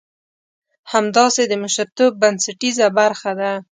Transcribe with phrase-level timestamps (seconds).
[0.91, 3.51] همداسې د مشرتوب بنسټيزه برخه ده.